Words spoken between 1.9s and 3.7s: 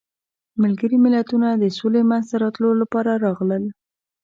منځته راتلو لپاره راغلل.